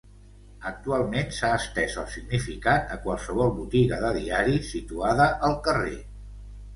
Actualment 0.69 1.27
s’ha 1.39 1.49
estès 1.57 1.97
el 2.03 2.07
significat 2.13 2.95
a 2.95 2.97
qualsevol 3.03 3.53
botiga 3.57 3.99
de 4.05 4.09
diaris 4.15 4.73
situada 4.77 5.29
al 5.51 5.55
carrer. 5.69 5.95